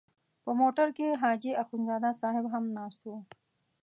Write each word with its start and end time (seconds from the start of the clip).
په 0.43 0.51
موټر 0.59 0.87
کې 0.97 1.19
حاجي 1.21 1.51
اخندزاده 1.63 2.11
صاحب 2.21 2.45
هم 2.53 2.65
ناست 2.77 3.01
و. 3.05 3.11